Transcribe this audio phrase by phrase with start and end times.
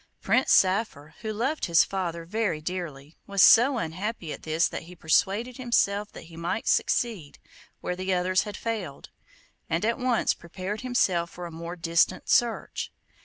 [0.19, 4.95] Prince Saphir, who loved his father very dearly, was so unhappy at this that he
[4.95, 7.37] persuaded himself that he might succeed
[7.81, 9.11] where the others had failed,
[9.69, 12.91] and at once prepared himself for a more distant search.